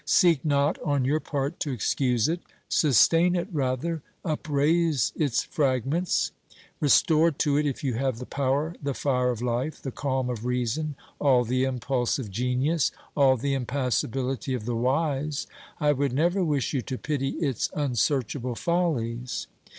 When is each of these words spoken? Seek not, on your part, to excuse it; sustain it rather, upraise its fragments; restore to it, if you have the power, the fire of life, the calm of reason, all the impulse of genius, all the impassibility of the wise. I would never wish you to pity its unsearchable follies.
Seek 0.03 0.43
not, 0.43 0.79
on 0.83 1.05
your 1.05 1.19
part, 1.19 1.59
to 1.59 1.71
excuse 1.71 2.27
it; 2.27 2.39
sustain 2.67 3.35
it 3.35 3.47
rather, 3.51 4.01
upraise 4.25 5.13
its 5.15 5.43
fragments; 5.43 6.31
restore 6.79 7.29
to 7.29 7.55
it, 7.57 7.67
if 7.67 7.83
you 7.83 7.93
have 7.93 8.17
the 8.17 8.25
power, 8.25 8.73
the 8.81 8.95
fire 8.95 9.29
of 9.29 9.43
life, 9.43 9.79
the 9.79 9.91
calm 9.91 10.27
of 10.27 10.43
reason, 10.43 10.95
all 11.19 11.43
the 11.45 11.65
impulse 11.65 12.17
of 12.17 12.31
genius, 12.31 12.89
all 13.15 13.37
the 13.37 13.53
impassibility 13.53 14.55
of 14.55 14.65
the 14.65 14.75
wise. 14.75 15.45
I 15.79 15.91
would 15.91 16.13
never 16.13 16.43
wish 16.43 16.73
you 16.73 16.81
to 16.81 16.97
pity 16.97 17.33
its 17.37 17.69
unsearchable 17.75 18.55
follies. 18.55 19.45